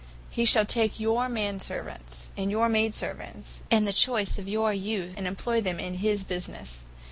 He 0.31 0.45
shall 0.45 0.65
take 0.65 0.99
your 0.99 1.29
man 1.29 1.59
servants, 1.59 2.29
and 2.35 2.49
your 2.49 2.67
maid 2.69 2.95
servants, 2.95 3.61
and 3.69 3.87
the 3.87 3.93
choice 3.93 4.39
of 4.39 4.47
your 4.47 4.73
youth, 4.73 5.13
and 5.15 5.27
employ 5.27 5.61
them 5.61 5.79
in 5.79 5.93
his 5.99 6.23
businesse. 6.23 6.87